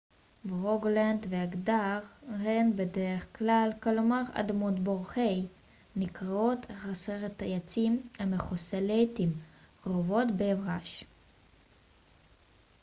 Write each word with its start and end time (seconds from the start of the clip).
"ברוגלנד 0.45 1.25
ואגדר 1.29 1.99
הן 2.29 2.71
בדרך 2.75 3.25
כלל 3.37 3.69
נקראות 3.69 3.79
"hei" 3.83 3.83
כלומר 3.83 4.21
אדמת 4.33 4.79
בור 4.79 5.05
חסרת 6.73 7.41
עצים 7.45 8.01
המכוסה 8.19 8.79
לעתים 8.81 9.33
קרובות 9.81 10.27
באברש. 10.37 11.03